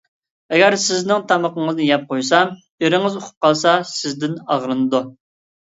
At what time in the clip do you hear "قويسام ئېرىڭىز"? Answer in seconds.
2.15-3.21